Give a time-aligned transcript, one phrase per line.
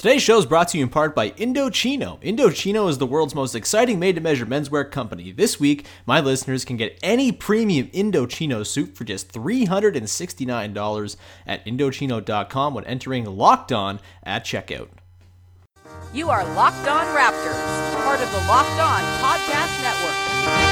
[0.00, 2.18] Today's show is brought to you in part by Indochino.
[2.22, 5.30] Indochino is the world's most exciting made to measure menswear company.
[5.30, 12.72] This week, my listeners can get any premium Indochino suit for just $369 at Indochino.com
[12.72, 14.88] when entering Locked On at checkout.
[16.14, 20.69] You are Locked On Raptors, part of the Locked On Podcast Network.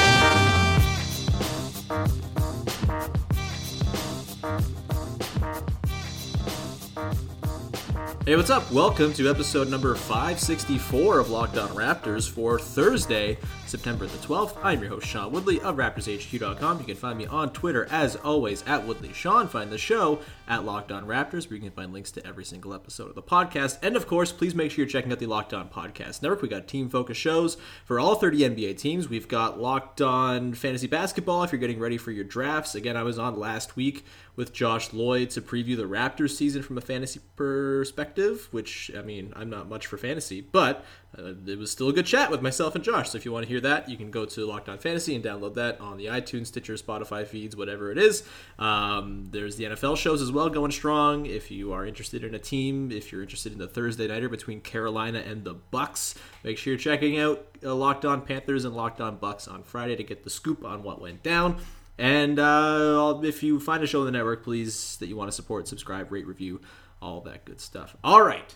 [8.29, 8.71] Hey, what's up?
[8.71, 14.55] Welcome to episode number 564 of Locked On Raptors for Thursday, September the 12th.
[14.63, 16.79] I'm your host, Sean Woodley of RaptorsHQ.com.
[16.79, 19.49] You can find me on Twitter, as always, at Woodley Sean.
[19.49, 22.73] Find the show at Locked On Raptors, where you can find links to every single
[22.73, 23.79] episode of the podcast.
[23.83, 26.41] And of course, please make sure you're checking out the Locked On Podcast Network.
[26.41, 29.09] We got team focused shows for all 30 NBA teams.
[29.09, 32.75] We've got Locked On Fantasy Basketball if you're getting ready for your drafts.
[32.75, 34.05] Again, I was on last week
[34.37, 39.33] with Josh Lloyd to preview the Raptors season from a fantasy perspective, which, I mean,
[39.37, 40.85] I'm not much for fantasy, but
[41.17, 43.11] uh, it was still a good chat with myself and Josh.
[43.11, 45.25] So if you want to hear that, you can go to Locked On Fantasy and
[45.25, 48.25] download that on the iTunes, Stitcher, Spotify feeds, whatever it is.
[48.59, 51.25] Um, there's the NFL shows as well going strong.
[51.25, 54.61] If you are interested in a team, if you're interested in the Thursday nighter between
[54.61, 56.15] Carolina and the Bucks,
[56.45, 59.97] make sure you're checking out uh, Locked On Panthers and Locked On Bucks on Friday
[59.97, 61.59] to get the scoop on what went down.
[61.97, 65.35] And uh, if you find a show on the network, please, that you want to
[65.35, 66.61] support, subscribe, rate, review,
[67.01, 67.97] all that good stuff.
[68.05, 68.55] All right.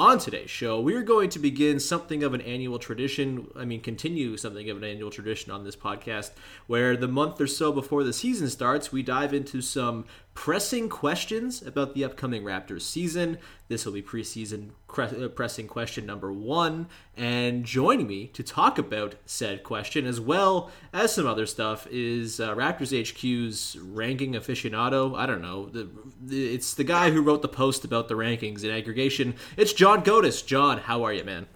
[0.00, 3.48] On today's show, we're going to begin something of an annual tradition.
[3.54, 6.30] I mean, continue something of an annual tradition on this podcast,
[6.66, 11.60] where the month or so before the season starts, we dive into some pressing questions
[11.60, 13.38] about the upcoming Raptors season.
[13.68, 16.88] This will be preseason uh, pressing question number one.
[17.16, 22.40] And joining me to talk about said question, as well as some other stuff, is
[22.40, 25.16] uh, Raptors HQ's ranking aficionado.
[25.16, 25.66] I don't know.
[25.66, 25.88] The,
[26.20, 29.34] the, it's the guy who wrote the post about the rankings and aggregation.
[29.56, 30.42] It's John Gaudes.
[30.42, 31.46] John, how are you, man?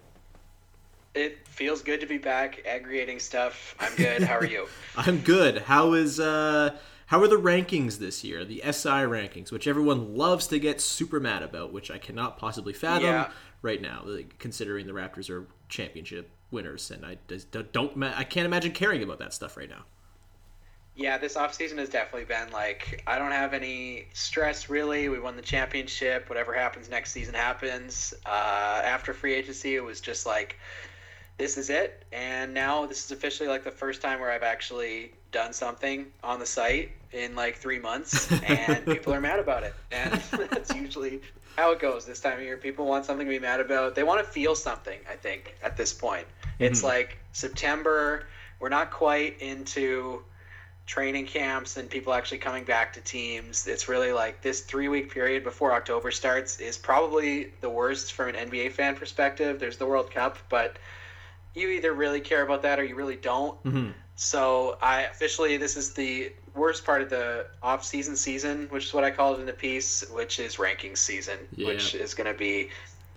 [1.14, 3.76] It feels good to be back aggregating stuff.
[3.78, 4.22] I'm good.
[4.22, 4.66] How are you?
[4.96, 5.58] I'm good.
[5.58, 6.76] How is uh
[7.14, 8.44] how are the rankings this year?
[8.44, 12.72] The SI rankings, which everyone loves to get super mad about, which I cannot possibly
[12.72, 13.30] fathom yeah.
[13.62, 14.04] right now,
[14.40, 17.18] considering the Raptors are championship winners, and I
[17.70, 19.84] don't, I can't imagine caring about that stuff right now.
[20.96, 25.08] Yeah, this offseason has definitely been like I don't have any stress really.
[25.08, 26.28] We won the championship.
[26.28, 28.12] Whatever happens next season happens.
[28.26, 30.58] Uh, after free agency, it was just like
[31.38, 32.04] this is it.
[32.12, 36.38] And now this is officially like the first time where I've actually done something on
[36.38, 39.74] the site in like three months, and people are mad about it.
[39.92, 40.12] And
[40.50, 41.20] that's usually
[41.56, 42.56] how it goes this time of year.
[42.56, 43.94] People want something to be mad about.
[43.94, 44.98] They want to feel something.
[45.10, 46.64] I think at this point, mm-hmm.
[46.64, 48.26] it's like September.
[48.60, 50.22] We're not quite into
[50.86, 53.66] training camps and people actually coming back to teams.
[53.66, 58.28] It's really like this three week period before October starts is probably the worst from
[58.30, 59.58] an NBA fan perspective.
[59.58, 60.76] There's the World Cup, but
[61.54, 63.62] you either really care about that or you really don't.
[63.64, 63.90] Mm-hmm.
[64.16, 68.94] So I officially this is the worst part of the off season season, which is
[68.94, 71.66] what I call it in the piece, which is ranking season, yeah.
[71.66, 72.70] which is going to be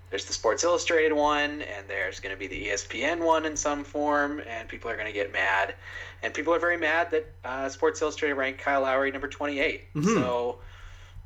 [0.10, 3.84] there's the Sports Illustrated one and there's going to be the ESPN one in some
[3.84, 5.76] form, and people are going to get mad,
[6.24, 9.94] and people are very mad that uh, Sports Illustrated ranked Kyle Lowry number 28.
[9.94, 10.08] Mm-hmm.
[10.16, 10.60] So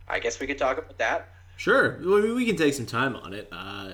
[0.07, 1.29] I guess we could talk about that.
[1.61, 1.99] Sure.
[2.33, 3.47] We can take some time on it.
[3.51, 3.91] Uh,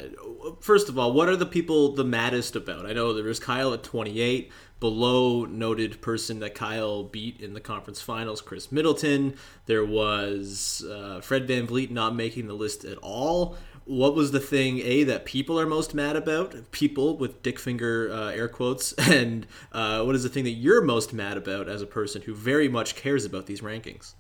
[0.61, 2.85] first of all, what are the people the maddest about?
[2.85, 4.49] I know there was Kyle at 28,
[4.79, 9.35] below noted person that Kyle beat in the conference finals, Khris Middleton.
[9.65, 13.57] There was uh, Fred VanVleet not making the list at all.
[13.83, 16.71] What was the thing, A, that people are most mad about?
[16.71, 18.93] People with dick finger uh, air quotes.
[18.97, 22.33] And uh, what is the thing that you're most mad about as a person who
[22.33, 24.13] very much cares about these rankings?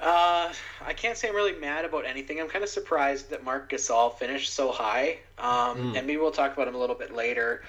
[0.00, 0.52] Uh,
[0.84, 2.40] I can't say I'm really mad about anything.
[2.40, 5.18] I'm kind of surprised that Marc Gasol finished so high.
[5.38, 5.98] Um, mm.
[5.98, 7.62] And maybe we'll talk about him a little bit later.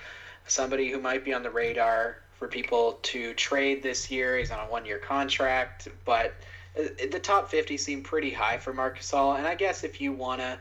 [0.47, 4.37] Somebody who might be on the radar for people to trade this year.
[4.37, 6.33] He's on a one year contract, but
[6.79, 9.37] uh, the top 50 seem pretty high for Marc Gasol.
[9.37, 10.57] And I guess if you want to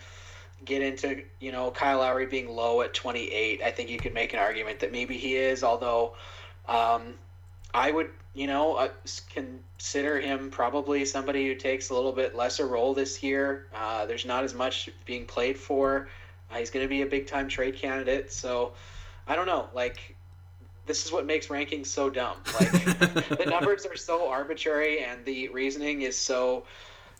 [0.65, 4.33] get into, you know, Kyle Lowry being low at 28, I think you could make
[4.33, 6.15] an argument that maybe he is, although
[6.69, 7.15] um,
[7.73, 8.89] I would you know, uh,
[9.31, 13.67] consider him probably somebody who takes a little bit lesser role this year.
[13.75, 16.09] Uh, there's not as much being played for.
[16.51, 18.33] Uh, he's going to be a big time trade candidate.
[18.33, 18.73] So
[19.27, 19.69] I don't know.
[19.75, 20.17] Like,
[20.87, 22.37] this is what makes rankings so dumb.
[22.59, 22.71] Like,
[23.39, 26.65] the numbers are so arbitrary and the reasoning is so,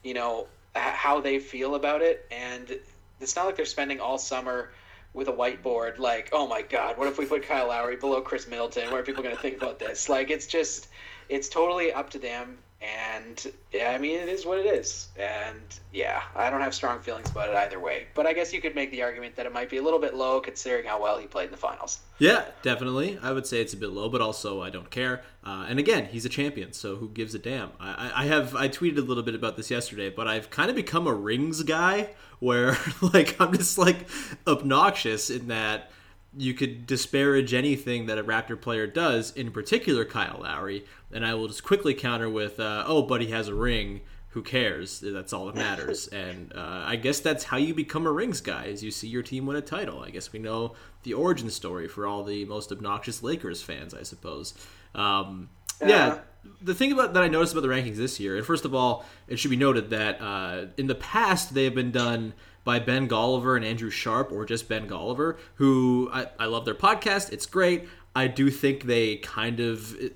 [0.05, 2.25] you know, how they feel about it.
[2.31, 2.79] And
[3.21, 4.71] it's not like they're spending all summer
[5.13, 8.49] with a whiteboard like oh my god what if we put kyle lowry below Khris
[8.49, 10.89] middleton what are people going to think about this like it's just
[11.29, 15.09] it's totally up to them and yeah, I mean it is what it is.
[15.19, 15.61] And
[15.93, 18.07] yeah, I don't have strong feelings about it either way.
[18.15, 20.15] But I guess you could make the argument that it might be a little bit
[20.15, 21.99] low considering how well he played in the finals.
[22.19, 23.19] Yeah, definitely.
[23.23, 25.23] I would say it's a bit low, but also I don't care.
[25.45, 27.71] Uh, and again, he's a champion, so who gives a damn?
[27.79, 30.77] I, I have I tweeted a little bit about this yesterday, but I've kind of
[30.77, 32.77] become a rings guy where
[33.15, 34.09] like I'm just like
[34.47, 35.91] obnoxious in that
[36.37, 41.35] you could disparage anything that a Raptor player does, in particular Kyle Lowry, and I
[41.35, 44.01] will just quickly counter with, uh, "Oh, but he has a ring.
[44.31, 45.01] Who cares?
[45.01, 48.67] That's all that matters." and uh, I guess that's how you become a rings guy:
[48.67, 50.03] is you see your team win a title.
[50.03, 54.03] I guess we know the origin story for all the most obnoxious Lakers fans, I
[54.03, 54.55] suppose.
[54.95, 55.49] Um,
[55.81, 55.89] yeah.
[55.89, 56.19] yeah.
[56.63, 59.05] The thing about that I noticed about the rankings this year, and first of all,
[59.29, 62.35] it should be noted that uh, in the past they have been done
[62.65, 66.75] by Ben Golliver and Andrew Sharp, or just Ben Golliver, who I, I love their
[66.75, 67.33] podcast.
[67.33, 67.89] It's great.
[68.15, 70.09] I do think they kind of uh,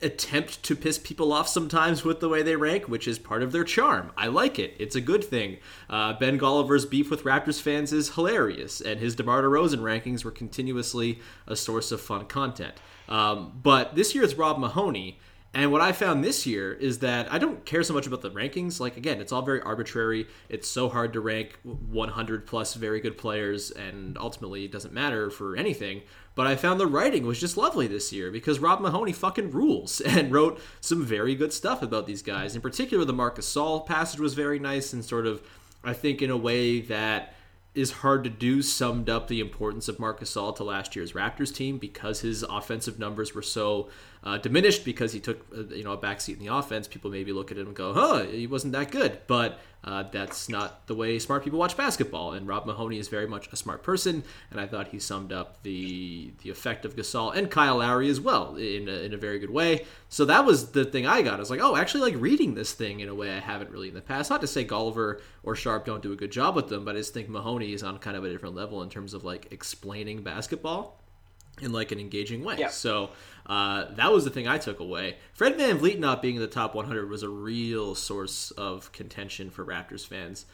[0.00, 3.52] attempt to piss people off sometimes with the way they rank, which is part of
[3.52, 4.12] their charm.
[4.16, 4.74] I like it.
[4.78, 5.58] It's a good thing.
[5.90, 10.30] Uh, ben Golliver's beef with Raptors fans is hilarious, and his DeMar DeRozan rankings were
[10.30, 12.74] continuously a source of fun content.
[13.08, 15.18] Um, but this year year's Rob Mahoney
[15.54, 18.30] and what I found this year is that I don't care so much about the
[18.30, 18.80] rankings.
[18.80, 20.26] Like, again, it's all very arbitrary.
[20.50, 25.30] It's so hard to rank 100 plus very good players, and ultimately it doesn't matter
[25.30, 26.02] for anything.
[26.34, 30.00] But I found the writing was just lovely this year because Rob Mahoney fucking rules
[30.06, 32.54] and wrote some very good stuff about these guys.
[32.54, 35.42] In particular, the Marc Gasol passage was very nice and sort of,
[35.82, 37.34] I think, in a way that
[37.74, 41.54] is hard to do summed up the importance of Marc Gasol to last year's Raptors
[41.54, 43.88] team because his offensive numbers were so
[44.24, 46.88] uh, diminished because he took uh, you know a backseat in the offense.
[46.88, 50.48] People maybe look at him and go, "Huh, he wasn't that good," but uh, that's
[50.48, 52.32] not the way smart people watch basketball.
[52.32, 55.62] And Rob Mahoney is very much a smart person, and I thought he summed up
[55.62, 59.38] the the effect of Gasol and Kyle Lowry as well in a, in a very
[59.38, 59.86] good way.
[60.08, 61.34] So that was the thing I got.
[61.34, 63.88] I was like, oh, actually, like reading this thing in a way I haven't really
[63.88, 64.30] in the past.
[64.30, 66.98] Not to say Golliver or Sharp don't do a good job with them, but I
[66.98, 70.22] just think Mahoney is on kind of a different level in terms of like explaining
[70.22, 70.97] basketball
[71.60, 72.56] in like an engaging way.
[72.58, 72.68] Yeah.
[72.68, 73.10] So
[73.46, 75.16] uh, that was the thing I took away.
[75.32, 79.50] Fred Van VanVleet not being in the top 100 was a real source of contention
[79.50, 80.46] for Raptors fans.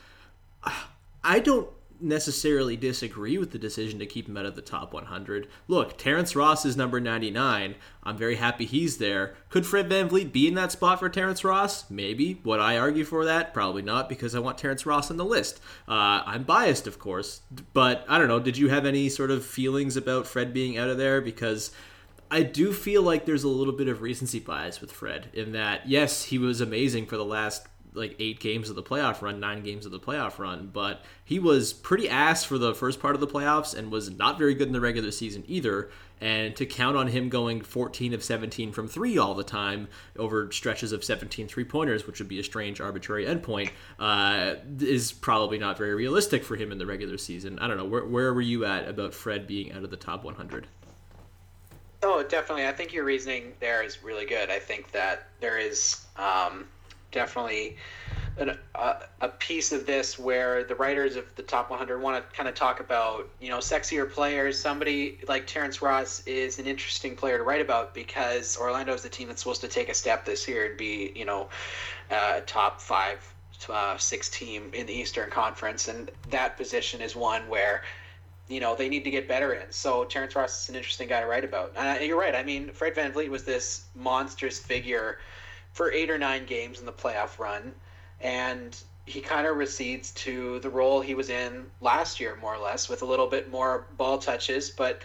[1.24, 1.68] I don't
[2.04, 5.48] necessarily disagree with the decision to keep him out of the top 100.
[5.66, 7.74] Look, Terrence Ross is number 99.
[8.02, 9.34] I'm very happy he's there.
[9.48, 11.90] Could Fred VanVleet be in that spot for Terrence Ross?
[11.90, 12.40] Maybe.
[12.44, 13.54] Would I argue for that?
[13.54, 15.60] Probably not, because I want Terrence Ross on the list.
[15.88, 17.40] Uh, I'm biased, of course,
[17.72, 18.40] but I don't know.
[18.40, 21.20] Did you have any sort of feelings about Fred being out of there?
[21.20, 21.70] Because
[22.30, 25.88] I do feel like there's a little bit of recency bias with Fred in that,
[25.88, 29.62] yes, he was amazing for the last like eight games of the playoff run, nine
[29.62, 33.20] games of the playoff run, but he was pretty ass for the first part of
[33.20, 35.90] the playoffs and was not very good in the regular season either.
[36.20, 40.50] And to count on him going 14 of 17 from three all the time over
[40.52, 45.58] stretches of 17 three pointers, which would be a strange arbitrary endpoint, uh, is probably
[45.58, 47.58] not very realistic for him in the regular season.
[47.58, 47.84] I don't know.
[47.84, 50.66] Where, where were you at about Fred being out of the top 100?
[52.02, 52.66] Oh, definitely.
[52.66, 54.50] I think your reasoning there is really good.
[54.50, 56.66] I think that there is um,
[57.14, 57.76] definitely
[58.36, 62.36] an, uh, a piece of this where the writers of the top 100 want to
[62.36, 64.58] kind of talk about, you know, sexier players.
[64.58, 69.08] Somebody like Terrence Ross is an interesting player to write about because Orlando is the
[69.08, 71.48] team that's supposed to take a step this year and be, you know,
[72.10, 73.18] uh, top five
[73.70, 77.82] uh, six team in the Eastern Conference, and that position is one where
[78.48, 79.70] you know they need to get better in.
[79.70, 81.72] So Terrence Ross is an interesting guy to write about.
[81.76, 82.34] And you're right.
[82.34, 85.18] I mean, Fred Van VanVleet was this monstrous figure
[85.74, 87.74] for eight or nine games in the playoff run,
[88.20, 92.58] and he kind of recedes to the role he was in last year, more or
[92.58, 94.70] less, with a little bit more ball touches.
[94.70, 95.02] But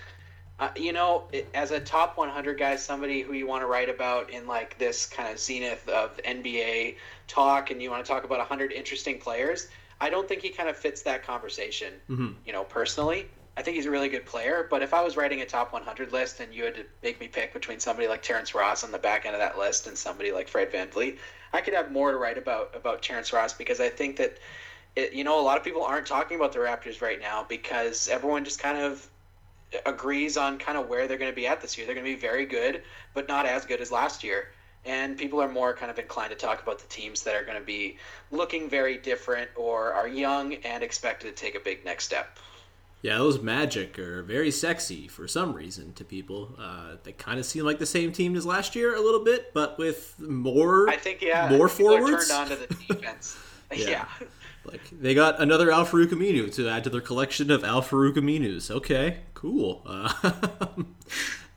[0.59, 1.23] uh, you know,
[1.53, 5.05] as a top 100 guy, somebody who you want to write about in like this
[5.05, 6.95] kind of zenith of NBA
[7.27, 9.69] talk, and you want to talk about 100 interesting players,
[10.01, 11.93] I don't think he kind of fits that conversation.
[12.09, 12.31] Mm-hmm.
[12.45, 13.27] You know, personally,
[13.59, 14.65] I think he's a really good player.
[14.69, 17.27] But if I was writing a top 100 list and you had to make me
[17.27, 20.31] pick between somebody like Terrence Ross on the back end of that list and somebody
[20.31, 21.17] like Fred VanVleet,
[21.51, 24.37] I could have more to write about about Terrence Ross because I think that
[24.95, 28.07] it, you know a lot of people aren't talking about the Raptors right now because
[28.07, 29.05] everyone just kind of
[29.85, 31.85] agrees on kind of where they're going to be at this year.
[31.85, 34.53] They're going to be very good, but not as good as last year.
[34.85, 37.59] And people are more kind of inclined to talk about the teams that are going
[37.59, 37.97] to be
[38.31, 42.39] looking very different or are young and expected to take a big next step.
[43.01, 46.55] Yeah, those Magic are very sexy for some reason to people.
[46.59, 49.53] Uh, they kind of seem like the same team as last year a little bit,
[49.53, 50.89] but with more.
[50.89, 53.37] I think yeah, more forwards turned on to the defense.
[53.73, 53.89] yeah.
[53.89, 54.05] yeah.
[54.65, 58.15] Like they got another Al Farouq Aminu to add to their collection of Al Farouq
[58.15, 58.69] Aminus.
[58.69, 59.81] Okay, cool.
[59.85, 60.11] Uh,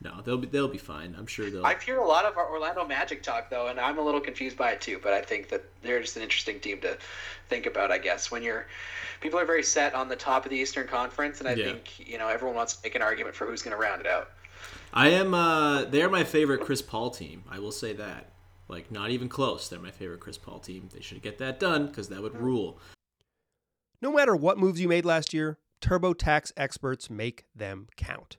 [0.02, 1.14] no, they'll be they'll be fine.
[1.16, 1.64] I'm sure they'll.
[1.64, 4.56] I hear a lot of our Orlando Magic talk though, and I'm a little confused
[4.56, 4.99] by it too.
[5.02, 6.97] But I think that they're just an interesting team to
[7.49, 7.90] think about.
[7.90, 8.66] I guess when you're
[9.21, 11.64] people are very set on the top of the Eastern Conference, and I yeah.
[11.66, 14.06] think you know everyone wants to make an argument for who's going to round it
[14.06, 14.30] out.
[14.92, 15.35] I am.
[15.35, 17.44] Uh, they're my favorite Chris Paul team.
[17.49, 18.30] I will say that.
[18.68, 19.68] Like not even close.
[19.68, 20.88] They're my favorite Chris Paul team.
[20.92, 22.78] They should get that done because that would rule.
[24.00, 28.38] No matter what moves you made last year, TurboTax experts make them count.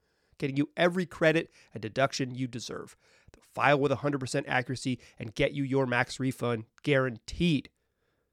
[0.41, 2.97] getting you every credit and deduction you deserve.
[3.31, 7.69] They'll file with 100% accuracy and get you your max refund guaranteed.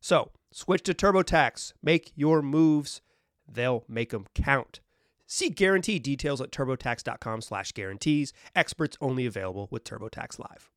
[0.01, 1.75] So, switch to TurboTax.
[1.83, 3.03] Make your moves.
[3.47, 4.81] They'll make them count.
[5.27, 8.33] See guarantee details at turbotax.com slash guarantees.
[8.57, 10.71] Experts only available with TurboTax Live.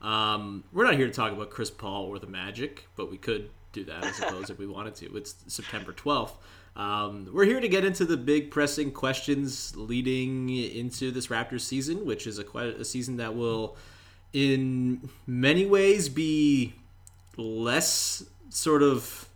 [0.00, 3.50] Um, we're not here to talk about Chris Paul or the Magic, but we could
[3.72, 5.16] do that, I suppose, if we wanted to.
[5.16, 6.32] It's September 12th.
[6.74, 12.06] Um, we're here to get into the big pressing questions leading into this Raptors season,
[12.06, 13.76] which is a, a season that will,
[14.32, 16.74] in many ways, be
[17.36, 19.28] less sort of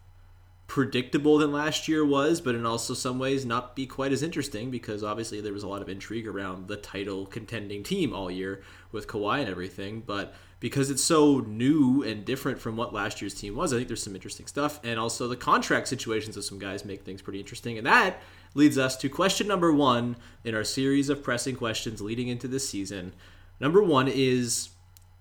[0.66, 4.70] predictable than last year was, but in also some ways not be quite as interesting
[4.70, 8.62] because obviously there was a lot of intrigue around the title contending team all year
[8.92, 10.02] with Kawhi and everything.
[10.04, 10.34] But
[10.66, 14.02] because it's so new and different from what last year's team was, I think there's
[14.02, 14.80] some interesting stuff.
[14.82, 17.78] And also the contract situations of some guys make things pretty interesting.
[17.78, 18.20] And that
[18.52, 22.68] leads us to question number one in our series of pressing questions leading into this
[22.68, 23.12] season.
[23.60, 24.70] Number one is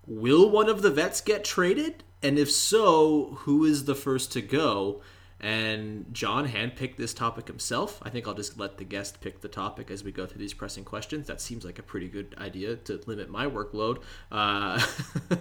[0.07, 2.03] Will one of the vets get traded?
[2.23, 5.03] And if so, who is the first to go?
[5.45, 8.01] And John handpicked this topic himself.
[8.01, 10.55] I think I'll just let the guest pick the topic as we go through these
[10.55, 11.27] pressing questions.
[11.27, 14.01] That seems like a pretty good idea to limit my workload.
[14.31, 14.83] Uh,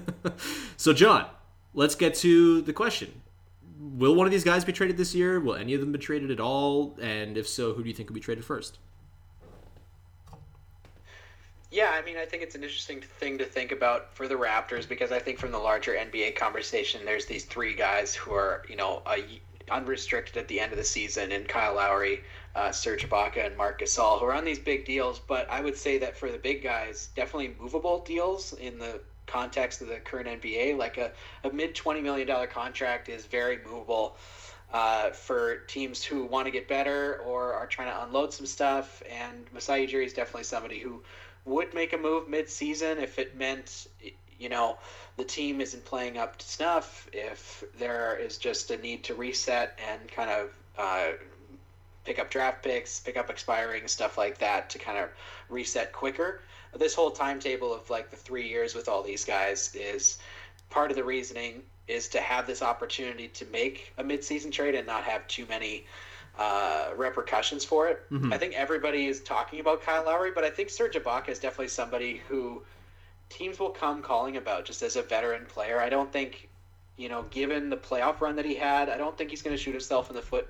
[0.77, 1.25] so, John,
[1.73, 3.23] let's get to the question.
[3.81, 5.41] Will one of these guys be traded this year?
[5.41, 6.99] Will any of them be traded at all?
[7.01, 8.77] And if so, who do you think will be traded first?
[11.71, 14.87] Yeah, I mean, I think it's an interesting thing to think about for the Raptors
[14.87, 18.77] because I think from the larger NBA conversation, there's these three guys who are, you
[18.77, 19.41] know, a
[19.71, 22.23] unrestricted at the end of the season, and Kyle Lowry,
[22.55, 25.21] uh, Serge Ibaka, and Marc Gasol, who are on these big deals.
[25.21, 29.81] But I would say that for the big guys, definitely movable deals in the context
[29.81, 30.77] of the current NBA.
[30.77, 31.13] Like a,
[31.45, 34.17] a mid $20 million contract is very movable.
[34.73, 39.05] Uh, for teams who want to get better or are trying to unload some stuff,
[39.09, 41.01] and Masai Ujiri is definitely somebody who
[41.45, 43.87] would make a move mid-season if it meant,
[44.37, 44.79] you know,
[45.17, 49.79] the team isn't playing up to snuff, if there is just a need to reset
[49.89, 51.13] and kind of uh,
[52.05, 55.09] pick up draft picks, pick up expiring stuff like that to kind of
[55.49, 56.41] reset quicker.
[56.77, 60.19] This whole timetable of like the three years with all these guys is
[60.71, 64.87] part of the reasoning is to have this opportunity to make a midseason trade and
[64.87, 65.87] not have too many
[66.39, 68.03] uh, repercussions for it.
[68.11, 68.33] Mm-hmm.
[68.33, 71.69] I think everybody is talking about Kyle Lowry, but I think Serge Ibaka is definitely
[71.69, 72.63] somebody who
[73.29, 75.81] teams will come calling about just as a veteran player.
[75.81, 76.49] I don't think
[76.97, 79.61] you know, given the playoff run that he had, I don't think he's going to
[79.61, 80.47] shoot himself in the foot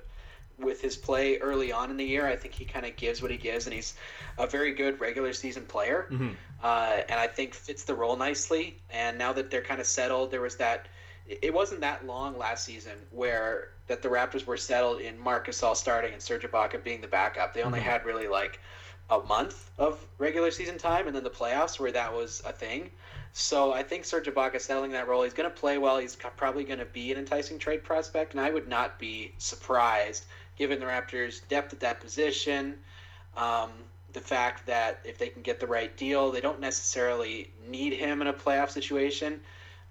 [0.59, 2.27] with his play early on in the year.
[2.27, 3.95] I think he kind of gives what he gives, and he's
[4.37, 6.29] a very good regular season player, Mm-hmm.
[6.63, 8.77] uh, and I think fits the role nicely.
[8.91, 10.87] And now that they're kind of settled, there was that.
[11.27, 15.75] It wasn't that long last season where that the Raptors were settled in Marc Gasol
[15.75, 17.55] starting and Serge Ibaka being the backup.
[17.55, 18.59] They only had really like
[19.09, 22.89] a month of regular season time, and then the playoffs where that was a thing.
[23.33, 25.23] So I think Serge Ibaka settling that role.
[25.23, 25.97] He's going to play well.
[25.97, 30.25] He's probably going to be an enticing trade prospect, and I would not be surprised
[30.57, 32.77] given the Raptors' depth at that position.
[33.35, 33.71] Um,
[34.13, 38.21] the fact that if they can get the right deal, they don't necessarily need him
[38.21, 39.41] in a playoff situation.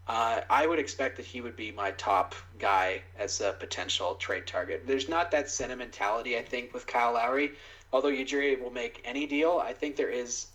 [0.08, 4.46] Uh, I would expect that he would be my top guy as a potential trade
[4.46, 4.86] target.
[4.86, 7.52] There's not that sentimentality, I think, with Kyle Lowry.
[7.94, 10.48] Although Ujiri will make any deal, I think there is,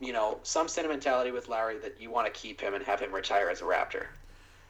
[0.00, 3.12] you know, some sentimentality with Lowry that you want to keep him and have him
[3.12, 4.06] retire as a Raptor.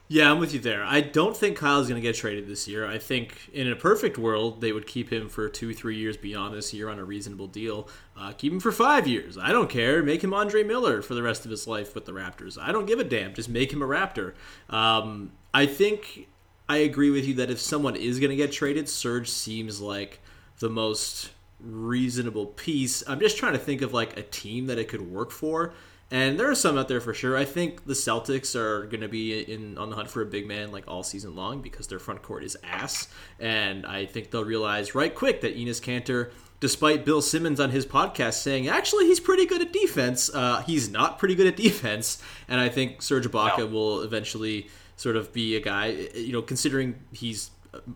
[0.07, 0.83] Yeah, I'm with you there.
[0.83, 2.85] I don't think Kyle's going to get traded this year.
[2.85, 6.53] I think in a perfect world, they would keep him for two, three years beyond
[6.53, 7.89] this year on a reasonable deal.
[8.15, 9.35] Uh, keep him for five years.
[9.35, 10.03] I don't care.
[10.03, 12.59] Make him Andre Miller for the rest of his life with the Raptors.
[12.61, 13.33] I don't give a damn.
[13.33, 14.33] Just make him a Raptor.
[14.69, 16.27] Um, I think
[16.69, 20.19] I agree with you that if someone is going to get traded, Serge seems like
[20.59, 21.31] the most
[21.63, 23.03] reasonable piece.
[23.07, 25.73] I'm just trying to think of like a team that it could work for.
[26.13, 27.37] And there are some out there for sure.
[27.37, 30.45] I think the Celtics are going to be in on the hunt for a big
[30.45, 33.07] man like all season long because their front court is ass.
[33.39, 37.85] And I think they'll realize right quick that Enes Kanter, despite Bill Simmons on his
[37.85, 42.21] podcast saying actually he's pretty good at defense, uh, he's not pretty good at defense.
[42.49, 43.67] And I think Serge Ibaka No.
[43.67, 47.51] will eventually sort of be a guy, you know, considering he's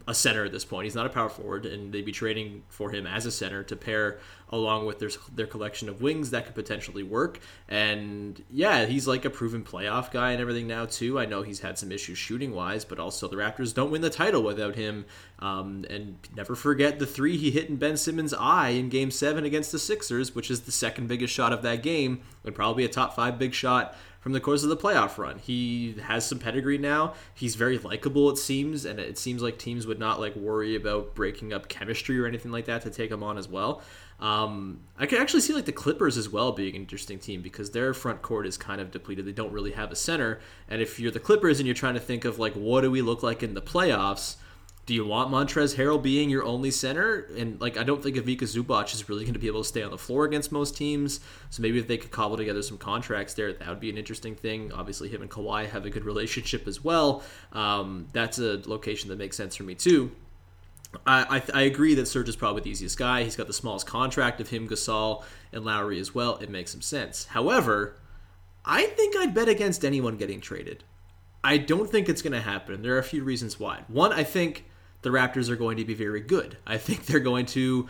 [0.08, 0.86] a center at this point.
[0.86, 3.76] He's not a power forward, and they'd be trading for him as a center to
[3.76, 7.40] pair along with their their collection of wings that could potentially work.
[7.68, 11.20] And yeah, he's like a proven playoff guy and everything now too.
[11.20, 14.10] I know he's had some issues shooting wise, but also the Raptors don't win the
[14.10, 15.06] title without him.
[15.40, 19.44] Um, and never forget the three he hit in Ben Simmons' eye in Game Seven
[19.44, 22.90] against the Sixers, which is the second biggest shot of that game, and probably a
[22.90, 25.38] top five big shot from the course of the playoff run.
[25.38, 27.14] He has some pedigree now.
[27.36, 31.14] He's very likable, it seems, and it seems like teams would not like worry about
[31.14, 33.84] breaking up chemistry or anything like that to take him on as well.
[34.20, 37.70] Um, I could actually see like the Clippers as well being an interesting team because
[37.70, 39.28] their front court is kind of depleted.
[39.28, 42.00] They don't really have a center, and if you're the Clippers and you're trying to
[42.00, 44.38] think of like what do we look like in the playoffs,
[44.86, 47.28] do you want Montrezl Harrell being your only center?
[47.38, 49.82] And like, I don't think Ivica Zubac is really going to be able to stay
[49.82, 51.20] on the floor against most teams.
[51.50, 54.36] So maybe if they could cobble together some contracts there, that would be an interesting
[54.36, 54.72] thing.
[54.72, 57.24] Obviously, him and Kawhi have a good relationship as well.
[57.52, 60.12] Um, that's a location that makes sense for me too.
[61.06, 63.24] I, I, I agree that Serge is probably the easiest guy.
[63.24, 66.38] He's got the smallest contract of him, Gasol, and Lowry as well.
[66.38, 67.26] It makes some sense.
[67.26, 67.98] However,
[68.64, 70.84] I think I'd bet against anyone getting traded.
[71.44, 72.82] I don't think it's going to happen.
[72.82, 73.84] There are a few reasons why.
[73.88, 74.66] One, I think
[75.06, 76.58] the Raptors are going to be very good.
[76.66, 77.88] I think they're going to,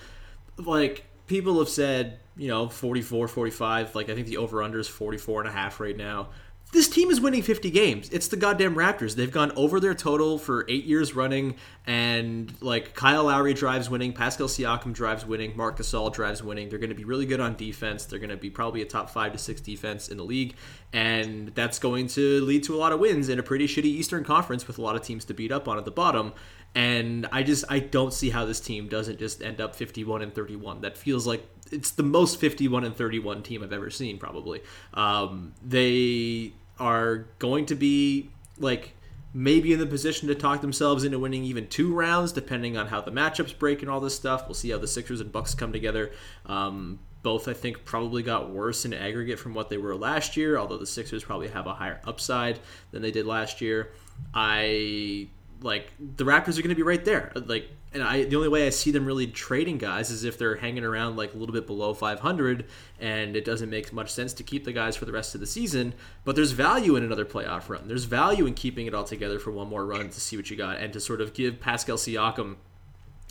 [0.57, 3.95] like, people have said, you know, 44, 45.
[3.95, 6.27] Like, I think the over under is 44 and a half right now.
[6.75, 8.09] This team is winning 50 games.
[8.09, 9.15] It's the goddamn Raptors.
[9.15, 11.55] They've gone over their total for eight years running,
[11.87, 16.67] and like Kyle Lowry drives winning, Pascal Siakam drives winning, Marc Gasol drives winning.
[16.67, 18.03] They're going to be really good on defense.
[18.03, 20.57] They're going to be probably a top five to six defense in the league,
[20.91, 24.25] and that's going to lead to a lot of wins in a pretty shitty Eastern
[24.25, 26.33] Conference with a lot of teams to beat up on at the bottom.
[26.75, 30.35] And I just I don't see how this team doesn't just end up 51 and
[30.35, 30.81] 31.
[30.81, 34.17] That feels like it's the most 51 and 31 team I've ever seen.
[34.17, 34.61] Probably
[34.93, 38.93] um, they are going to be like
[39.33, 43.01] maybe in the position to talk themselves into winning even two rounds, depending on how
[43.01, 44.47] the matchups break and all this stuff.
[44.47, 46.11] We'll see how the Sixers and Bucks come together.
[46.45, 50.57] Um, both, I think, probably got worse in aggregate from what they were last year,
[50.57, 52.59] although the Sixers probably have a higher upside
[52.91, 53.91] than they did last year.
[54.33, 55.27] I
[55.61, 57.33] like the Raptors are going to be right there.
[57.35, 60.57] Like, and I the only way I see them really trading guys is if they're
[60.57, 62.65] hanging around like a little bit below 500,
[62.99, 65.47] and it doesn't make much sense to keep the guys for the rest of the
[65.47, 65.93] season.
[66.25, 67.87] But there's value in another playoff run.
[67.87, 70.57] There's value in keeping it all together for one more run to see what you
[70.57, 72.57] got, and to sort of give Pascal Siakam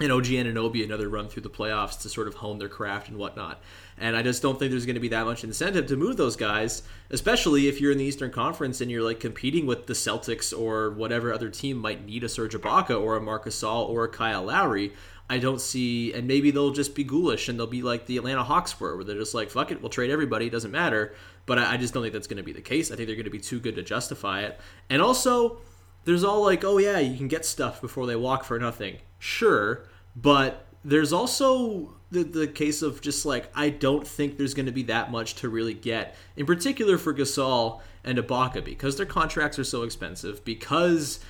[0.00, 3.16] and OG Anunoby another run through the playoffs to sort of hone their craft and
[3.16, 3.60] whatnot.
[3.96, 6.34] And I just don't think there's going to be that much incentive to move those
[6.34, 10.56] guys, especially if you're in the Eastern Conference and you're like competing with the Celtics
[10.56, 14.08] or whatever other team might need a Serge Ibaka or a Marc Gasol or a
[14.08, 14.92] Kyle Lowry.
[15.30, 18.42] I don't see, and maybe they'll just be ghoulish and they'll be like the Atlanta
[18.42, 21.14] Hawks were, where they're just like, fuck it, we'll trade everybody, it doesn't matter.
[21.46, 22.90] But I just don't think that's going to be the case.
[22.90, 24.58] I think they're going to be too good to justify it.
[24.90, 25.58] And also,
[26.04, 28.98] there's all like, oh yeah, you can get stuff before they walk for nothing.
[29.24, 34.66] Sure, but there's also the, the case of just like I don't think there's going
[34.66, 39.06] to be that much to really get, in particular for Gasol and Ibaka because their
[39.06, 41.20] contracts are so expensive because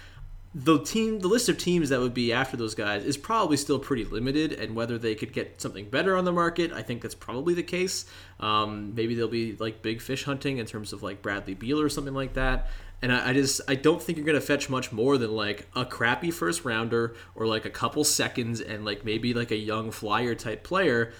[0.52, 3.78] the team the list of teams that would be after those guys is probably still
[3.78, 7.14] pretty limited and whether they could get something better on the market i think that's
[7.14, 8.04] probably the case.
[8.38, 11.88] Um, maybe they'll be like big fish hunting in terms of like bradley beal or
[11.88, 12.68] something like that
[13.04, 15.84] and I, I just I don't think you're gonna fetch much more than like a
[15.84, 20.34] crappy first rounder or like a couple seconds and like maybe like a young flyer
[20.34, 21.12] type player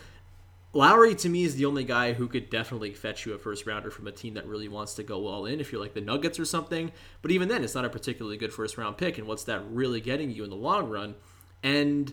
[0.73, 3.93] Lowry to me is the only guy who could definitely fetch you a first rounder
[3.93, 6.41] from a team that really wants to go all in if you're like the Nuggets
[6.41, 6.91] or something.
[7.23, 9.17] But even then, it's not a particularly good first round pick.
[9.17, 11.15] And what's that really getting you in the long run?
[11.63, 12.13] And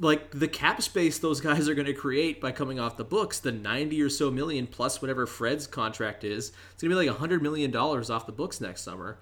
[0.00, 3.40] like the cap space those guys are going to create by coming off the books,
[3.40, 7.18] the 90 or so million plus whatever Fred's contract is, it's going to be like
[7.18, 9.18] $100 million off the books next summer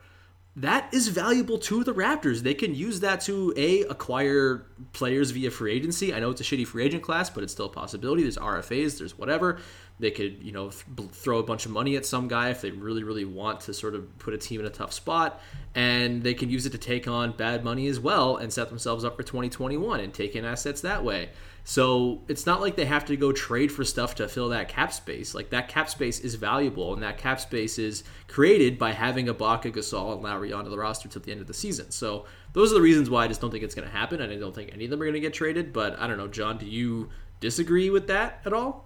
[0.57, 2.41] that is valuable to the Raptors.
[2.41, 4.65] They can use that to a acquire
[4.95, 6.15] players via free agency.
[6.15, 8.23] I know it's a shitty free agent class, but it's still a possibility.
[8.23, 9.59] There's RFAs, there's whatever.
[9.99, 12.71] They could, you know, th- throw a bunch of money at some guy if they
[12.71, 15.41] really, really want to sort of put a team in a tough spot,
[15.75, 19.05] and they can use it to take on bad money as well and set themselves
[19.05, 21.31] up for 2021 and take in assets that way.
[21.69, 24.93] So it's not like they have to go trade for stuff to fill that cap
[24.93, 25.35] space.
[25.35, 29.73] Like that cap space is valuable, and that cap space is created by having Ibaka,
[29.73, 31.91] Gasol, and Lowry onto the roster till the end of the season.
[31.91, 34.33] So those are the reasons why I just don't think it's going to happen, and
[34.33, 35.73] I don't think any of them are going to get traded.
[35.73, 37.09] But I don't know, John, do you
[37.41, 38.86] disagree with that at all?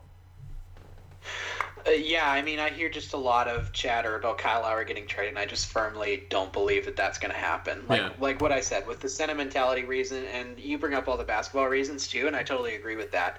[1.87, 5.07] Uh, yeah, I mean, I hear just a lot of chatter about Kyle Lowry getting
[5.07, 7.85] traded, and I just firmly don't believe that that's going to happen.
[7.89, 8.11] Like, Yeah.
[8.19, 11.67] like what I said with the sentimentality reason, and you bring up all the basketball
[11.69, 13.39] reasons too, and I totally agree with that.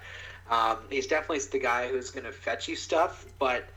[0.49, 3.69] Um, he's definitely the guy who's going to fetch you stuff, but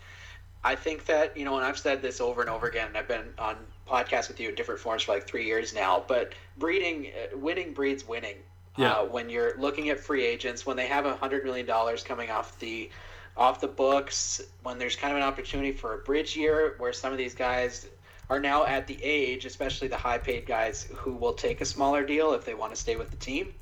[0.65, 2.89] I think that you know, and I've said this over and over again.
[2.89, 6.05] And I've been on podcasts with you in different forms for like three years now,
[6.09, 8.37] but breeding, uh, winning breeds winning.
[8.77, 8.93] Yeah.
[8.93, 12.31] Uh, when you're looking at free agents, when they have a hundred million dollars coming
[12.31, 12.91] off the
[13.37, 17.13] off the books, when there's kind of an opportunity for a bridge year where some
[17.13, 17.87] of these guys
[18.31, 22.05] are now at the age, especially the high paid guys who will take a smaller
[22.05, 23.53] deal if they want to stay with the team.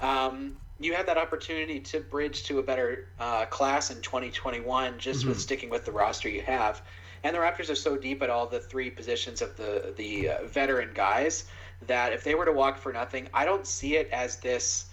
[0.00, 5.24] Um, you have that opportunity to bridge to a better uh, class in 2021 just
[5.24, 6.82] with sticking with the roster you have.
[7.22, 10.44] And the Raptors are so deep at all the three positions of the the uh,
[10.44, 11.44] veteran guys
[11.86, 14.86] that if they were to walk for nothing, I don't see it as this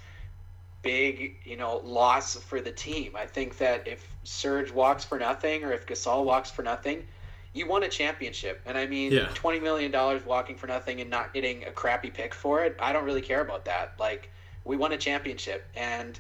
[0.82, 3.16] big, you know, loss for the team.
[3.16, 7.06] I think that if Serge walks for nothing or if Gasol walks for nothing,
[7.54, 8.62] you won a championship.
[8.66, 9.28] And I mean, Yeah.
[9.34, 12.94] twenty million dollars walking for nothing and not getting a crappy pick for it, I
[12.94, 13.94] don't really care about that.
[14.00, 14.30] Like,
[14.64, 16.20] we won a championship, and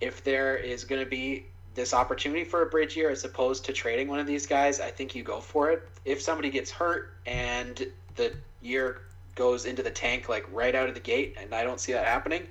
[0.00, 3.72] if there is going to be this opportunity for a bridge year as opposed to
[3.72, 5.88] trading one of these guys, I think you go for it.
[6.04, 9.02] If somebody gets hurt and the year
[9.34, 12.06] goes into the tank like right out of the gate, and I don't see that
[12.06, 12.46] happening,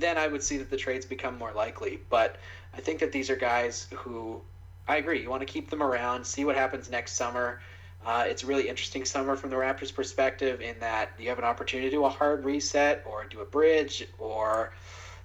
[0.00, 2.00] then I would see that the trades become more likely.
[2.08, 2.36] But
[2.74, 4.40] I think that these are guys who
[4.88, 5.22] I agree.
[5.22, 7.60] You want to keep them around, see what happens next summer.
[8.04, 11.44] Uh, it's a really interesting summer from the Raptors' perspective in that you have an
[11.44, 14.72] opportunity to do a hard reset or do a bridge or,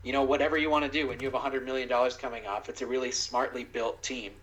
[0.04, 2.68] you know, whatever you want to do when you have $100 million coming off.
[2.70, 4.34] It's a really smartly built team.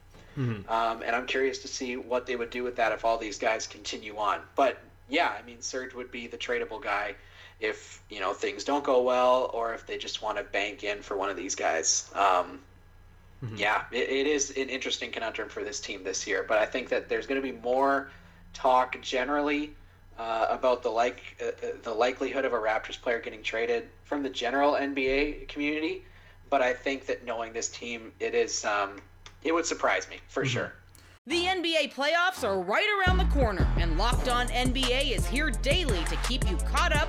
[0.71, 3.39] Um, and I'm curious to see what they would do with that if all these
[3.39, 4.41] guys continue on.
[4.57, 7.15] But yeah, I mean, Serge would be the tradable guy
[7.61, 11.03] if, you know, things don't go well or if they just want to bank in
[11.03, 12.11] for one of these guys.
[12.15, 12.61] Um,
[13.57, 16.89] yeah, it, it is an interesting conundrum for this team this year, but I think
[16.91, 18.11] that there's going to be more
[18.53, 19.73] talk generally
[20.19, 24.23] uh, about the like uh, uh, the likelihood of a Raptors player getting traded from
[24.23, 26.05] the general NBA community.
[26.51, 29.01] But I think that knowing this team, it is um,
[29.43, 30.75] it would surprise me for sure.
[31.27, 36.03] The NBA playoffs are right around the corner, and Locked On NBA is here daily
[36.05, 37.09] to keep you caught up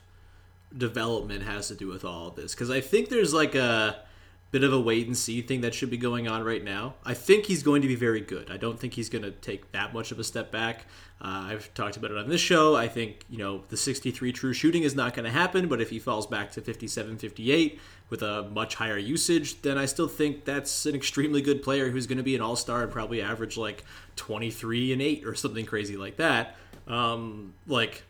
[0.77, 2.53] development has to do with all of this?
[2.53, 4.03] Because I think there's like a
[4.51, 6.95] bit of a wait and see thing that should be going on right now.
[7.05, 8.51] I think he's going to be very good.
[8.51, 10.85] I don't think he's going to take that much of a step back.
[11.21, 12.75] Uh, I've talked about it on this show.
[12.75, 15.89] I think, you know, the 63 true shooting is not going to happen, but if
[15.89, 17.79] he falls back to 57 58
[18.09, 22.05] with a much higher usage, then I still think that's an extremely good player who's
[22.05, 23.85] going to be an all star and probably average like
[24.17, 26.57] 23 and 8 or something crazy like that.
[26.87, 28.03] Um, like,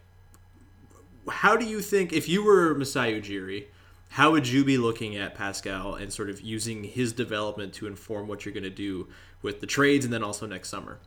[1.30, 3.66] how do you think if you were Masai Ujiri
[4.12, 8.28] how would you be looking at Pascal and sort of using his development to inform
[8.28, 9.08] what you're going to do
[9.42, 11.00] with the trades and then also next summer?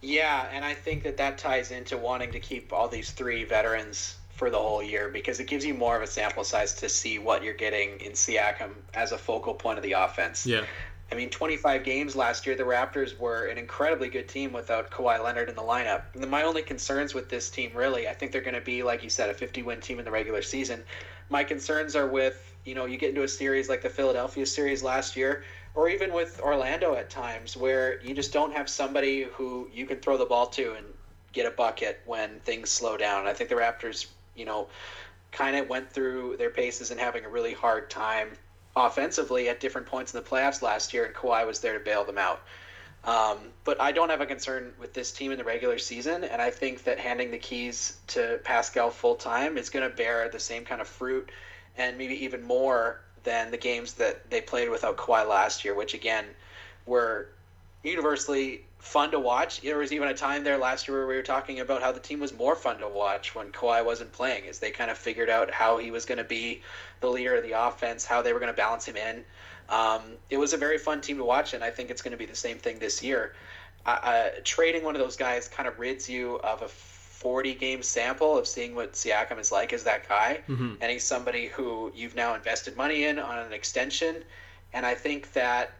[0.00, 4.18] Yeah, and I think that that ties into wanting to keep all these three veterans
[4.30, 7.18] for the whole year because it gives you more of a sample size to see
[7.18, 10.46] what you're getting in Siakam as a focal point of the offense.
[10.46, 10.64] Yeah.
[11.12, 15.22] I mean, 25 games last year, the Raptors were an incredibly good team without Kawhi
[15.22, 16.04] Leonard in the lineup.
[16.14, 19.04] And my only concerns with this team, really, I think they're going to be, like
[19.04, 20.82] you said, a 50 win team in the regular season.
[21.28, 24.82] My concerns are with, you know, you get into a series like the Philadelphia series
[24.82, 25.44] last year,
[25.74, 29.98] or even with Orlando at times, where you just don't have somebody who you can
[29.98, 30.86] throw the ball to and
[31.34, 33.26] get a bucket when things slow down.
[33.26, 34.66] I think the Raptors, you know,
[35.30, 38.30] kind of went through their paces and having a really hard time
[38.74, 42.04] offensively at different points in the playoffs last year, and Kawhi was there to bail
[42.04, 42.42] them out.
[43.04, 46.40] Um, but I don't have a concern with this team in the regular season, and
[46.40, 50.38] I think that handing the keys to Pascal full time is going to bear the
[50.38, 51.30] same kind of fruit,
[51.76, 55.94] and maybe even more than the games that they played without Kawhi last year, which
[55.94, 56.26] again
[56.86, 57.28] were
[57.82, 59.60] universally fun to watch.
[59.60, 62.00] There was even a time there last year where we were talking about how the
[62.00, 65.30] team was more fun to watch when Kawhi wasn't playing, as they kind of figured
[65.30, 66.62] out how he was going to be
[67.00, 69.24] the leader of the offense, how they were going to balance him in.
[69.68, 72.18] Um, it was a very fun team to watch, and I think it's going to
[72.18, 73.34] be the same thing this year.
[73.86, 78.36] Uh, trading one of those guys kind of rids you of a 40 game sample
[78.36, 80.40] of seeing what Siakam is like as that guy.
[80.48, 80.74] Mm-hmm.
[80.80, 84.24] And he's somebody who you've now invested money in on an extension.
[84.72, 85.72] And I think that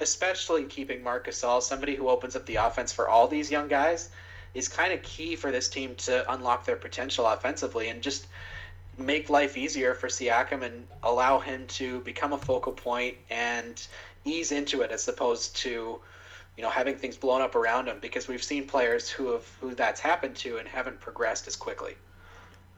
[0.00, 4.10] especially keeping Marc Gasol, somebody who opens up the offense for all these young guys,
[4.54, 8.26] is kind of key for this team to unlock their potential offensively and just
[8.96, 13.86] make life easier for Siakam and allow him to become a focal point and
[14.24, 16.00] ease into it as opposed to
[16.56, 19.74] you know having things blown up around him because we've seen players who have who
[19.74, 21.94] that's happened to and haven't progressed as quickly.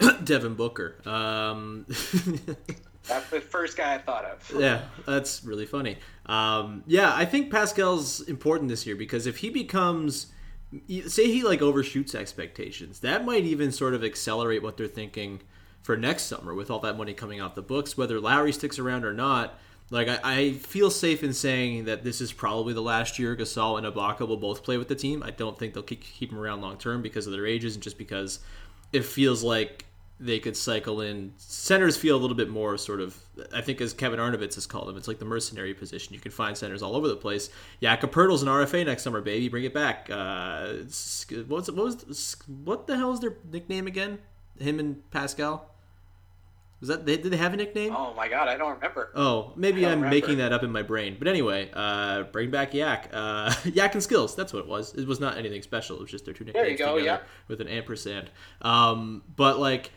[0.24, 0.96] Devin Booker.
[1.06, 1.86] Um,
[3.08, 4.52] That's the first guy I thought of.
[4.58, 5.96] yeah, that's really funny.
[6.26, 10.26] Um, yeah, I think Pascal's important this year because if he becomes,
[11.06, 15.40] say, he like overshoots expectations, that might even sort of accelerate what they're thinking
[15.82, 19.04] for next summer with all that money coming off the books, whether Lowry sticks around
[19.04, 19.58] or not.
[19.90, 23.76] Like I, I feel safe in saying that this is probably the last year Gasol
[23.76, 25.22] and Ibaka will both play with the team.
[25.22, 27.82] I don't think they'll keep keep them around long term because of their ages and
[27.82, 28.38] just because
[28.92, 29.86] it feels like
[30.20, 31.32] they could cycle in.
[31.38, 33.16] Centers feel a little bit more sort of,
[33.54, 36.12] I think, as Kevin Arnovitz has called them, it's like the mercenary position.
[36.14, 37.48] You can find centers all over the place.
[37.80, 39.48] Jakob an RFA next summer, baby.
[39.48, 40.08] Bring it back.
[40.10, 40.74] Uh,
[41.48, 44.18] what was what was what the hell is their nickname again?
[44.58, 45.66] Him and Pascal.
[46.80, 47.94] Was that they, did they have a nickname?
[47.94, 49.10] Oh my god, I don't remember.
[49.14, 50.14] Oh, maybe I'm remember.
[50.14, 51.16] making that up in my brain.
[51.18, 53.10] But anyway, uh, bring back Yak.
[53.12, 54.34] Uh, Yak and Skills.
[54.34, 54.94] That's what it was.
[54.94, 55.96] It was not anything special.
[55.96, 57.28] It was just their two nicknames There you go, together yeah.
[57.48, 58.30] with an ampersand.
[58.62, 59.92] Um, but like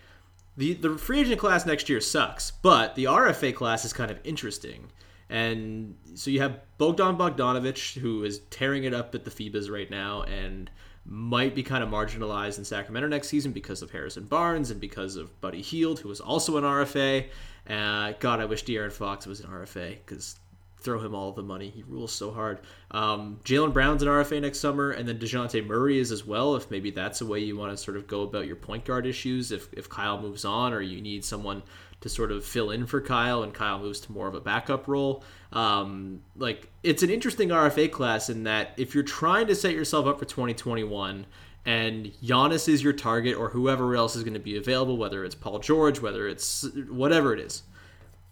[0.57, 4.19] the the free agent class next year sucks, but the RFA class is kind of
[4.23, 4.91] interesting.
[5.29, 9.89] And so you have Bogdan Bogdanovich, who is tearing it up at the FIBAs right
[9.89, 10.69] now, and
[11.05, 15.15] might be kind of marginalized in Sacramento next season because of Harrison Barnes and because
[15.15, 17.27] of Buddy Hield, who was also an RFA.
[17.69, 20.39] Uh, God, I wish De'Aaron Fox was an RFA because
[20.83, 21.69] throw him all the money.
[21.69, 22.59] He rules so hard.
[22.91, 26.69] Um, Jaylen Brown's an RFA next summer, and then Dejounte Murray is as well, if
[26.69, 29.51] maybe that's a way you want to sort of go about your point guard issues.
[29.51, 31.63] If, if Kyle moves on or you need someone
[32.03, 34.89] to sort of fill in for Kyle and Kyle moves to more of a backup
[34.89, 35.23] role.
[35.53, 40.05] Um, like, it's an interesting RFA class in that if you're trying to set yourself
[40.05, 41.25] up for 2021
[41.65, 45.33] and Giannis is your target or whoever else is going to be available, whether it's
[45.33, 47.63] Paul George, whether it's whatever it is,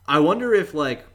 [0.06, 1.06] I wonder if, like,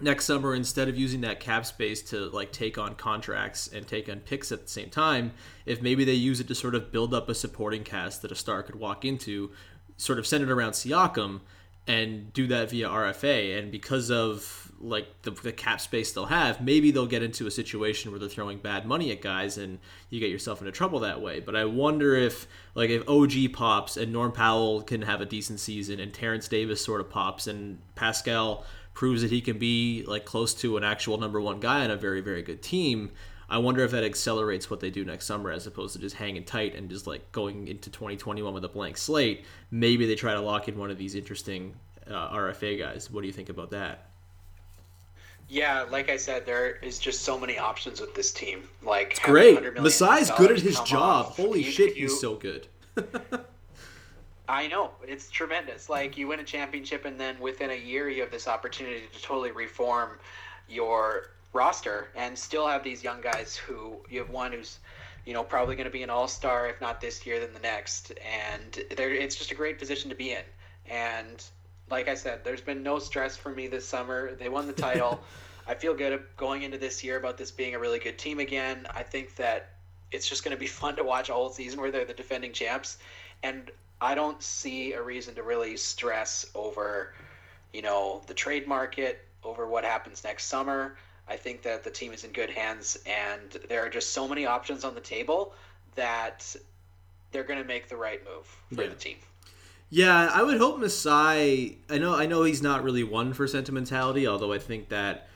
[0.00, 4.08] next summer instead of using that cap space to like take on contracts and take
[4.08, 5.32] on picks at the same time
[5.66, 8.34] if maybe they use it to sort of build up a supporting cast that a
[8.34, 9.50] star could walk into
[9.96, 11.40] sort of centered around Siakam
[11.86, 16.60] and do that via RFA and because of like the, the cap space they'll have
[16.60, 19.78] maybe they'll get into a situation where they're throwing bad money at guys and
[20.10, 21.40] you get yourself into trouble that way.
[21.40, 25.58] But I wonder if like if OG pops and Norm Powell can have a decent
[25.60, 28.64] season and Terrence Davis sort of pops and Pascal
[28.98, 31.96] proves that he can be like close to an actual number one guy on a
[31.96, 33.12] very very good team
[33.48, 36.42] i wonder if that accelerates what they do next summer as opposed to just hanging
[36.42, 39.44] tight and just like going into 2021 with a blank slate.
[39.70, 41.76] Maybe they try to lock in one of these interesting
[42.10, 43.08] uh, rfa guys.
[43.08, 44.08] What do you think about that?
[45.48, 48.64] Yeah, like I said, there is just so many options with this team.
[48.82, 49.56] Like it's great.
[49.58, 51.26] $100 million masai's good at his job.
[51.26, 52.66] off, holy you- shit you- he's so good
[54.48, 55.88] I know it's tremendous.
[55.88, 59.22] Like you win a championship, and then within a year, you have this opportunity to
[59.22, 60.18] totally reform
[60.68, 64.78] your roster and still have these young guys who you have one who's
[65.24, 68.12] you know probably going to be an all-star if not this year then the next
[68.22, 70.42] and there it's just a great position to be in
[70.90, 71.42] And
[71.90, 74.34] like I said, there's been no stress for me this summer.
[74.34, 75.20] They won the title.
[75.66, 78.86] I feel good going into this year about this being a really good team again.
[78.94, 79.70] I think that
[80.10, 82.52] it's just going to be fun to watch a whole season where they're the defending
[82.52, 82.98] champs.
[83.42, 87.14] And I don't see a reason to really stress over,
[87.72, 90.96] you know, the trade market, over what happens next summer.
[91.28, 94.46] I think that the team is in good hands, and there are just so many
[94.46, 95.52] options on the table
[95.94, 96.56] that
[97.32, 98.88] they're going to make the right move for yeah.
[98.88, 99.16] the team.
[99.90, 101.78] Yeah, I would hope Masai.
[101.88, 104.26] I know, I know he's not really one for sentimentality.
[104.26, 105.28] Although I think that,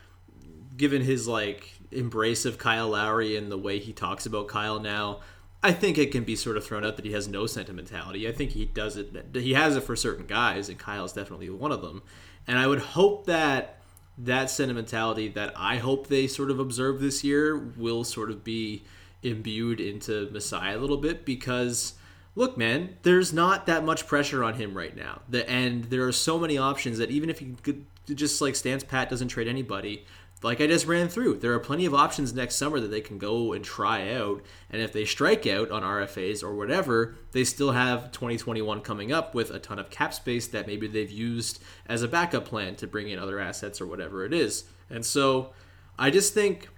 [0.76, 5.20] given his like embrace of Kyle Lowry and the way he talks about Kyle now,
[5.62, 8.28] I think it can be sort of thrown out that he has no sentimentality.
[8.28, 9.14] I think he does it.
[9.34, 12.02] He has it for certain guys, and Kyle is definitely one of them.
[12.48, 13.78] And I would hope that
[14.18, 18.82] that sentimentality that I hope they sort of observe this year will sort of be
[19.22, 21.94] imbued into Masai a little bit because
[22.34, 25.22] look, man, there's not that much pressure on him right now.
[25.28, 28.84] The, and there are so many options that even if he could just like stands
[28.84, 30.04] pat, doesn't trade anybody,
[30.42, 33.18] like I just ran through, there are plenty of options next summer that they can
[33.18, 34.42] go and try out.
[34.70, 39.34] And if they strike out on RFAs or whatever, they still have 2021 coming up
[39.34, 42.86] with a ton of cap space that maybe they've used as a backup plan to
[42.86, 44.64] bring in other assets or whatever it is.
[44.90, 45.52] And so
[45.98, 46.68] I just think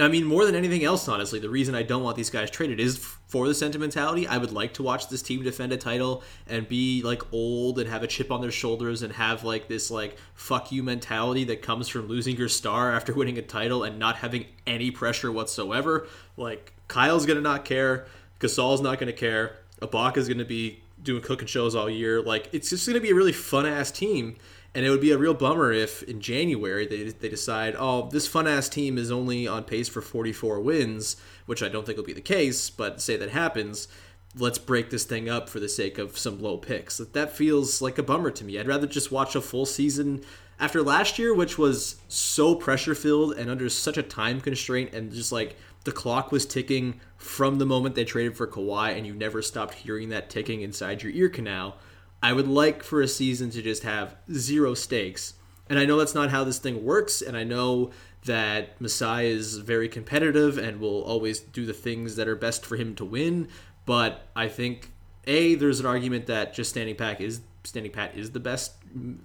[0.00, 2.80] I mean, more than anything else, honestly, the reason I don't want these guys traded
[2.80, 4.26] is for the sentimentality.
[4.26, 7.88] I would like to watch this team defend a title and be like old and
[7.90, 11.60] have a chip on their shoulders and have like this like fuck you mentality that
[11.60, 16.06] comes from losing your star after winning a title and not having any pressure whatsoever.
[16.38, 18.06] Like Kyle's gonna not care,
[18.40, 22.22] Gasol's not gonna care, Ibaka's gonna be doing cooking shows all year.
[22.22, 24.36] Like it's just gonna be a really fun ass team
[24.74, 28.26] and it would be a real bummer if in January they, they decide, oh, this
[28.26, 32.04] fun ass team is only on pace for 44 wins, which I don't think will
[32.04, 33.88] be the case, but say that happens.
[34.34, 36.96] Let's break this thing up for the sake of some low picks.
[36.96, 38.58] That feels like a bummer to me.
[38.58, 40.22] I'd rather just watch a full season
[40.58, 45.12] after last year, which was so pressure filled and under such a time constraint, and
[45.12, 49.12] just like the clock was ticking from the moment they traded for Kawhi, and you
[49.12, 51.76] never stopped hearing that ticking inside your ear canal
[52.22, 55.34] I would like for a season to just have zero stakes.
[55.68, 57.90] And I know that's not how this thing works, and I know
[58.24, 62.76] that Masai is very competitive and will always do the things that are best for
[62.76, 63.48] him to win.
[63.84, 64.92] But I think
[65.26, 68.74] a there's an argument that just standing pat is standing pat is the best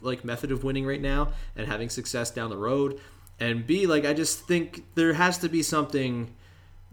[0.01, 2.99] like method of winning right now and having success down the road.
[3.39, 6.33] And B like I just think there has to be something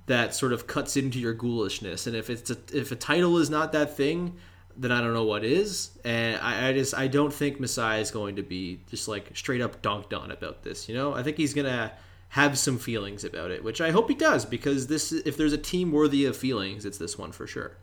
[0.07, 2.07] that sort of cuts into your ghoulishness.
[2.07, 4.37] And if it's a, if a title is not that thing,
[4.77, 5.91] then I don't know what is.
[6.05, 9.61] And I, I, just I don't think Masai is going to be just like straight
[9.61, 10.89] up dunked on about this.
[10.89, 11.93] You know, I think he's gonna
[12.31, 15.59] have some feelings about it, which I hope he does because this if there's a
[15.59, 17.77] team worthy of feelings, it's this one for sure.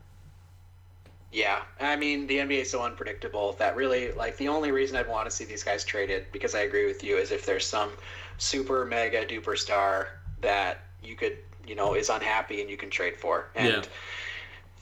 [1.32, 5.08] Yeah, I mean the NBA is so unpredictable that really like the only reason I'd
[5.08, 7.92] want to see these guys traded because I agree with you is if there's some
[8.38, 13.16] super mega duper star that you could you know is unhappy and you can trade
[13.16, 13.68] for and.
[13.68, 13.82] Yeah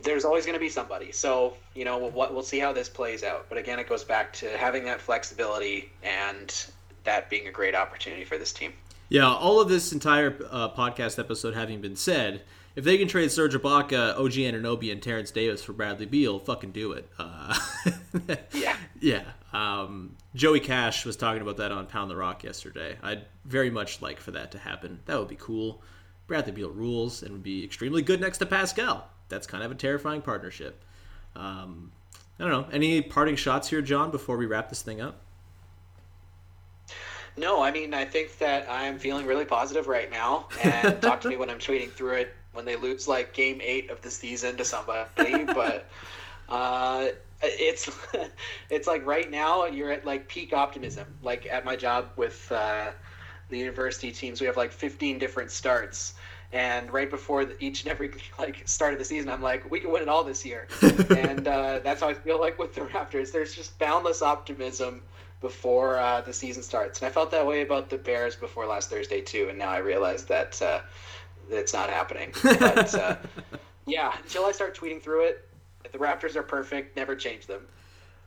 [0.03, 1.11] there's always going to be somebody.
[1.11, 3.47] So, you know, we'll, we'll see how this plays out.
[3.49, 6.53] But again, it goes back to having that flexibility and
[7.03, 8.73] that being a great opportunity for this team.
[9.09, 12.43] Yeah, all of this entire uh, podcast episode having been said,
[12.75, 16.71] if they can trade Serge Ibaka, OG Anunoby, and Terence Davis for Bradley Beal, fucking
[16.71, 17.09] do it.
[17.17, 17.57] Uh,
[18.53, 18.77] yeah.
[19.01, 19.23] Yeah.
[19.51, 22.97] Um, Joey Cash was talking about that on Pound the Rock yesterday.
[23.01, 24.99] I'd very much like for that to happen.
[25.07, 25.81] That would be cool.
[26.27, 29.75] Bradley Beal rules and would be extremely good next to Pascal that's kind of a
[29.75, 30.83] terrifying partnership.
[31.35, 31.91] Um,
[32.39, 32.67] I don't know.
[32.71, 35.21] Any parting shots here, John, before we wrap this thing up?
[37.37, 40.47] No, I mean, I think that I'm feeling really positive right now.
[40.61, 43.89] And talk to me when I'm tweeting through it when they lose like game eight
[43.89, 45.43] of the season to somebody.
[45.45, 45.85] but
[46.49, 47.09] uh,
[47.41, 47.89] it's
[48.69, 51.07] it's like right now you're at like peak optimism.
[51.23, 52.91] Like at my job with uh,
[53.49, 56.15] the university teams, we have like 15 different starts
[56.51, 59.79] and right before the, each and every like start of the season, I'm like, we
[59.79, 60.67] can win it all this year,
[61.09, 63.31] and uh, that's how I feel like with the Raptors.
[63.31, 65.01] There's just boundless optimism
[65.41, 68.89] before uh, the season starts, and I felt that way about the Bears before last
[68.89, 69.47] Thursday too.
[69.49, 70.81] And now I realize that uh,
[71.49, 72.33] it's not happening.
[72.43, 73.15] But uh,
[73.85, 75.47] yeah, until I start tweeting through it,
[75.91, 76.95] the Raptors are perfect.
[76.95, 77.65] Never change them.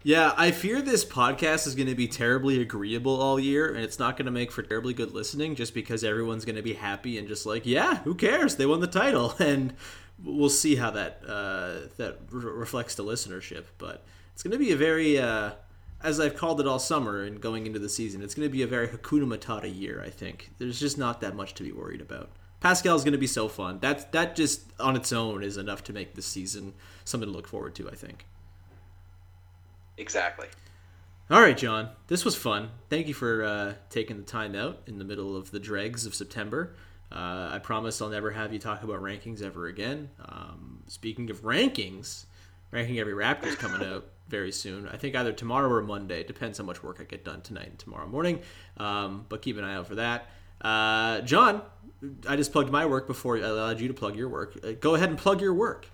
[0.05, 4.00] Yeah, I fear this podcast is going to be terribly agreeable all year, and it's
[4.00, 7.18] not going to make for terribly good listening just because everyone's going to be happy
[7.18, 8.57] and just like, yeah, who cares?
[8.57, 9.34] They won the title.
[9.42, 9.74] And
[10.24, 13.64] we'll see how that uh, that re- reflects to listenership.
[13.78, 15.53] But it's going to be a very, uh,
[16.03, 18.62] as I've called it all summer and going into the season, it's going to be
[18.62, 20.50] a very Hakuna Matata year, I think.
[20.59, 22.30] There's just not that much to be worried about.
[22.61, 23.78] Pascal's going to be so fun.
[23.80, 26.74] That, that just on its own is enough to make this season
[27.05, 28.26] something to look forward to, I think.
[30.03, 30.48] Exactly.
[31.30, 31.90] All right, John.
[32.09, 32.70] This was fun.
[32.90, 36.14] Thank you for uh, taking the time out in the middle of the dregs of
[36.14, 36.74] September.
[37.12, 40.11] Uh, I promise I'll never have you talk about rankings ever again.
[40.26, 42.24] Um, speaking of rankings,
[42.72, 44.88] ranking every Raptors coming out very soon.
[44.88, 46.24] I think either tomorrow or Monday.
[46.24, 48.40] Depends how much work I get done tonight and tomorrow morning.
[48.76, 50.30] Um, but keep an eye out for that.
[50.61, 51.62] Uh, John,
[52.28, 54.59] I just plugged my work before I allowed you to plug your work.
[54.64, 55.86] Uh, go ahead and plug your work.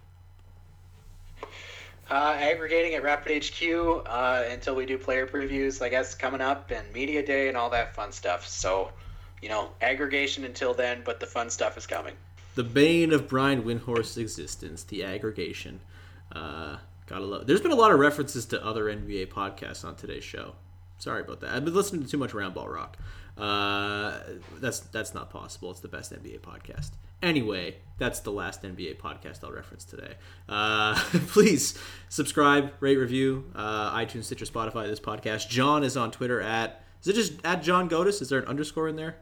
[2.11, 6.71] Uh, aggregating at Raptors HQ uh, until we do player previews, I guess, coming up,
[6.71, 8.49] and media day and all that fun stuff.
[8.49, 8.91] So,
[9.43, 12.15] you know, aggregation until then, but the fun stuff is coming.
[12.55, 15.81] The bane of Brian Windhorst's existence, the aggregation.
[16.33, 17.47] Uh, gotta love.
[17.47, 20.55] There's been a lot of references to other NBA podcasts on today's show.
[20.99, 21.51] Sorry about that.
[21.51, 22.97] I've been listening to too much Roundball Rock.
[23.37, 24.19] Uh,
[24.61, 25.71] that's that's not possible.
[25.71, 26.91] It's the best NBA podcast.
[27.23, 30.15] Anyway, that's the last NBA podcast I'll reference today.
[30.49, 30.95] Uh,
[31.29, 31.77] please
[32.09, 34.87] subscribe, rate, review, uh, iTunes, Stitcher, Spotify.
[34.87, 35.49] This podcast.
[35.49, 38.21] John is on Twitter at is it just at John Gaudes?
[38.23, 39.17] Is there an underscore in there?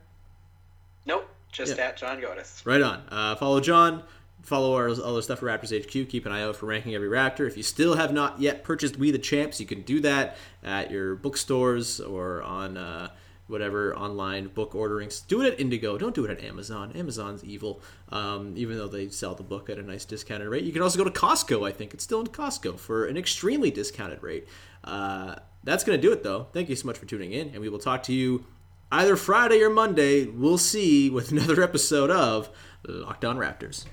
[1.07, 1.85] Nope, just Yeah.
[1.89, 2.63] at John Gaudes.
[2.65, 3.03] Right on.
[3.11, 4.03] Uh, follow John.
[4.43, 6.09] Follow our other stuff for Raptors HQ.
[6.09, 7.49] Keep an eye out for ranking every Raptor.
[7.49, 10.91] If you still have not yet purchased We the Champs, you can do that at
[10.91, 13.09] your bookstores or on uh,
[13.47, 15.11] whatever online book ordering.
[15.29, 15.99] Do it at Indigo.
[15.99, 16.93] Don't do it at Amazon.
[16.95, 17.81] Amazon's evil,
[18.11, 20.65] um, even though they sell the book at a nice discounted rate.
[20.65, 21.67] You can also go to Costco.
[21.67, 24.49] I think it's still in Costco for an extremely discounted rate.
[24.85, 26.47] Uh, that's to do it, though.
[26.53, 28.45] Thank you so much for tuning in, and we will talk to you
[28.93, 30.27] either Friday or Monday.
[30.27, 32.49] We'll see with another episode of
[32.87, 33.85] Locked On Raptors.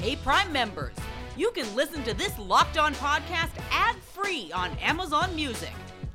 [0.00, 0.94] Hey, Prime members,
[1.36, 5.72] you can listen to this Locked On podcast ad free on Amazon Music.